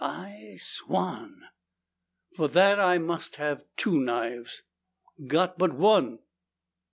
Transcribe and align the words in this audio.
"I 0.03 0.57
swan!" 0.59 1.43
"For 2.35 2.47
that 2.47 2.79
I 2.79 2.97
must 2.97 3.35
have 3.35 3.63
two 3.77 3.99
knives." 3.99 4.63
"Got 5.27 5.59
but 5.59 5.73
one." 5.73 6.17